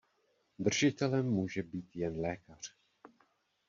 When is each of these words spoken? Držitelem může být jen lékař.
Držitelem 0.59 1.25
může 1.29 1.63
být 1.63 1.95
jen 1.95 2.19
lékař. 2.21 2.75